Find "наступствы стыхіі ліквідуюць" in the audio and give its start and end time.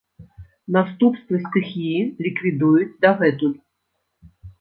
0.75-2.89